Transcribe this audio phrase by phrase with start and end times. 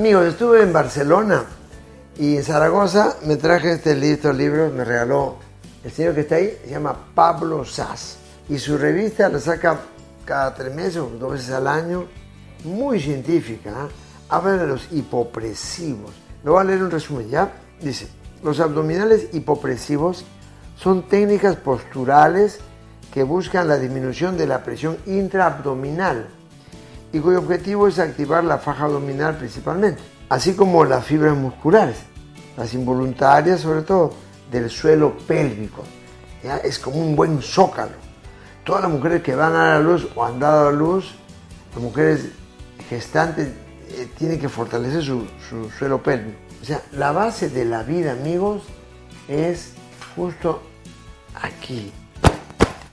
[0.00, 1.44] Amigos, estuve en Barcelona
[2.18, 5.36] y en Zaragoza me traje este listo libro, me regaló
[5.84, 8.16] el señor que está ahí, se llama Pablo Sass.
[8.48, 9.78] Y su revista la saca
[10.24, 12.06] cada tres meses o dos veces al año,
[12.64, 13.68] muy científica.
[13.68, 13.92] ¿eh?
[14.30, 16.12] Habla de los hipopresivos.
[16.44, 17.52] Lo voy a leer un resumen ya.
[17.78, 18.08] Dice,
[18.42, 20.24] los abdominales hipopresivos
[20.76, 22.60] son técnicas posturales
[23.12, 26.39] que buscan la disminución de la presión intraabdominal
[27.12, 31.96] y cuyo objetivo es activar la faja abdominal principalmente, así como las fibras musculares,
[32.56, 34.12] las involuntarias sobre todo,
[34.50, 35.82] del suelo pélvico.
[36.42, 36.58] ¿ya?
[36.58, 37.92] Es como un buen zócalo.
[38.64, 41.14] Todas las mujeres que van a dar a luz o han dado a luz,
[41.74, 42.28] las mujeres
[42.88, 43.48] gestantes,
[43.88, 46.38] eh, tienen que fortalecer su, su suelo pélvico.
[46.62, 48.62] O sea, la base de la vida, amigos,
[49.28, 49.72] es
[50.14, 50.62] justo
[51.34, 51.90] aquí,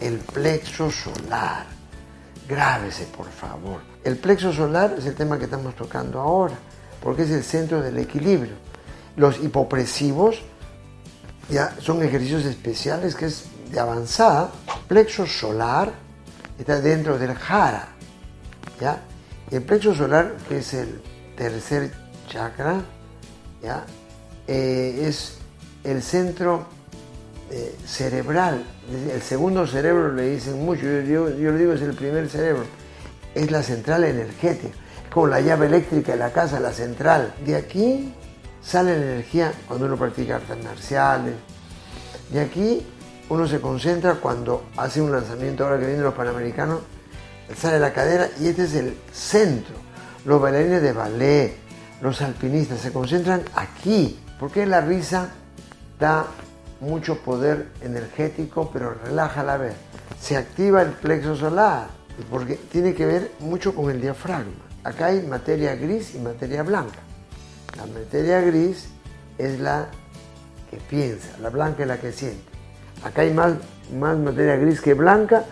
[0.00, 1.77] el plexo solar.
[2.48, 3.80] Grábese, por favor.
[4.02, 6.54] El plexo solar es el tema que estamos tocando ahora,
[7.02, 8.54] porque es el centro del equilibrio.
[9.16, 10.40] Los hipopresivos
[11.50, 14.50] ya son ejercicios especiales que es de avanzada.
[14.86, 15.92] Plexo solar
[16.58, 17.88] está dentro del jara.
[18.80, 19.02] ¿ya?
[19.50, 21.02] El plexo solar, que es el
[21.36, 21.92] tercer
[22.28, 22.80] chakra,
[23.62, 23.84] ¿ya?
[24.46, 25.38] Eh, es
[25.84, 26.66] el centro
[27.50, 28.64] eh, cerebral.
[29.12, 32.64] El segundo cerebro le dicen mucho, yo, yo, yo le digo es el primer cerebro.
[33.34, 34.74] Es la central energética,
[35.12, 37.34] como la llave eléctrica de la casa, la central.
[37.44, 38.12] De aquí
[38.62, 41.34] sale la energía cuando uno practica artes marciales.
[42.30, 42.86] De aquí
[43.30, 46.80] uno se concentra cuando hace un lanzamiento, ahora que vienen los panamericanos,
[47.56, 49.74] sale la cadera y este es el centro.
[50.24, 51.56] Los bailarines de ballet,
[52.00, 55.30] los alpinistas se concentran aquí, porque la risa
[55.98, 56.26] da
[56.80, 59.74] mucho poder energético, pero relaja a la vez.
[60.20, 61.88] Se activa el plexo solar,
[62.30, 64.52] porque tiene que ver mucho con el diafragma.
[64.84, 66.98] Acá hay materia gris y materia blanca.
[67.76, 68.88] La materia gris
[69.38, 69.88] es la
[70.70, 72.42] que piensa, la blanca es la que siente.
[73.04, 73.54] Acá hay más,
[73.96, 75.44] más materia gris que blanca,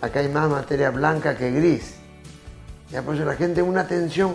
[0.00, 1.94] acá hay más materia blanca que gris.
[2.90, 4.34] Ya por eso la gente una tensión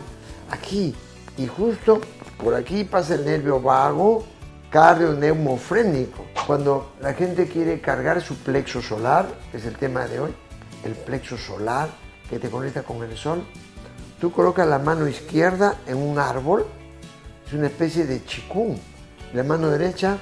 [0.52, 0.96] aquí
[1.38, 2.02] y justo
[2.44, 4.26] por aquí pasa el nervio vago,
[4.72, 6.24] cardio-neumofrénico.
[6.50, 10.34] Cuando la gente quiere cargar su plexo solar, que es el tema de hoy,
[10.84, 11.90] el plexo solar
[12.28, 13.44] que te conecta con el sol,
[14.20, 16.66] tú colocas la mano izquierda en un árbol,
[17.46, 18.80] es una especie de chikung.
[19.36, 20.18] La mano derecha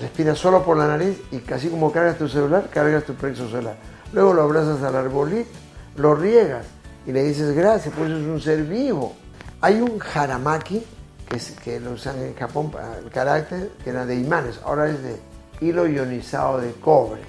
[0.00, 3.78] respira solo por la nariz y casi como cargas tu celular, cargas tu plexo solar.
[4.12, 5.50] Luego lo abrazas al arbolito,
[5.96, 6.66] lo riegas
[7.04, 9.16] y le dices gracias, pues es un ser vivo.
[9.60, 10.84] Hay un haramaki
[11.28, 14.88] que, es, que lo usan en Japón para el carácter, que era de imanes, ahora
[14.88, 15.20] es de
[15.60, 17.22] hilo ionizado de cobre.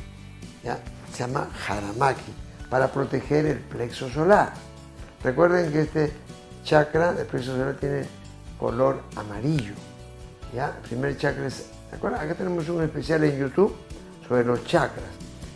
[0.64, 0.80] ¿ya?
[1.12, 2.34] Se llama haramaki,
[2.70, 4.54] para proteger el plexo solar.
[5.24, 6.12] Recuerden que este
[6.64, 8.04] chakra del plexo solar tiene
[8.60, 9.74] color amarillo.
[10.54, 10.74] ¿ya?
[10.84, 11.72] El primer chakra es.
[11.92, 13.76] Acá tenemos un especial en YouTube
[14.28, 15.06] sobre los chakras.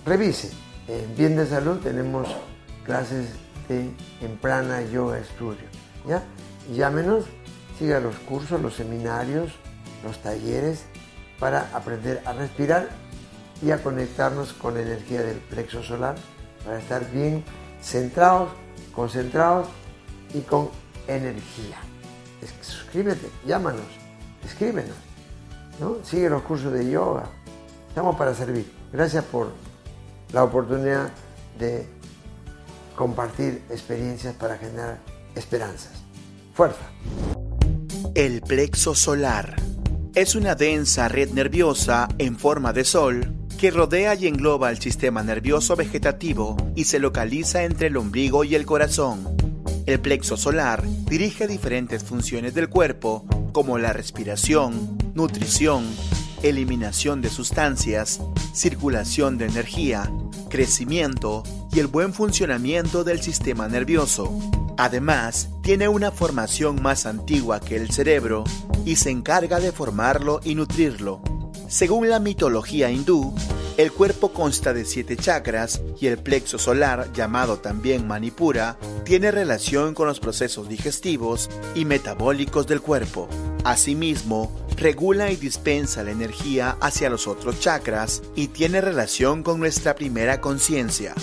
[0.06, 0.52] Revise.
[0.88, 2.28] En Bien de Salud tenemos
[2.86, 3.30] clases
[3.68, 3.92] de
[4.22, 5.68] en Prana Yoga Studio.
[6.08, 6.24] ¿ya?
[6.74, 7.26] Llámenos
[7.82, 9.54] siga los cursos, los seminarios,
[10.04, 10.84] los talleres
[11.40, 12.90] para aprender a respirar
[13.60, 16.16] y a conectarnos con la energía del plexo solar
[16.64, 17.44] para estar bien
[17.82, 18.52] centrados,
[18.94, 19.68] concentrados
[20.36, 20.70] y con
[21.08, 21.78] energía.
[22.62, 23.88] Suscríbete, llámanos,
[24.46, 24.96] escríbenos,
[25.80, 25.96] ¿no?
[26.04, 27.24] sigue los cursos de yoga.
[27.90, 28.72] Estamos para servir.
[28.94, 29.54] Gracias por
[30.34, 31.10] la oportunidad
[31.58, 31.88] de
[32.96, 35.00] compartir experiencias para generar
[35.34, 35.94] esperanzas.
[36.54, 36.86] Fuerza.
[38.22, 39.56] El plexo solar
[40.14, 45.24] es una densa red nerviosa en forma de sol que rodea y engloba el sistema
[45.24, 49.28] nervioso vegetativo y se localiza entre el ombligo y el corazón.
[49.88, 55.84] El plexo solar dirige diferentes funciones del cuerpo como la respiración, nutrición,
[56.44, 58.22] eliminación de sustancias,
[58.54, 60.12] circulación de energía,
[60.48, 61.42] crecimiento
[61.74, 64.32] y el buen funcionamiento del sistema nervioso.
[64.78, 68.44] Además, tiene una formación más antigua que el cerebro
[68.84, 71.22] y se encarga de formarlo y nutrirlo.
[71.70, 73.34] Según la mitología hindú,
[73.78, 79.94] el cuerpo consta de siete chakras y el plexo solar, llamado también Manipura, tiene relación
[79.94, 83.30] con los procesos digestivos y metabólicos del cuerpo.
[83.64, 89.96] Asimismo, regula y dispensa la energía hacia los otros chakras y tiene relación con nuestra
[89.96, 91.16] primera conciencia.